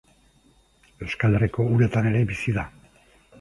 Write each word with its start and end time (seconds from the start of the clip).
Euskal 1.07 1.37
Herriko 1.41 1.67
uretan 1.75 2.09
ere 2.13 2.23
bizi 2.33 2.57
da. 2.57 2.65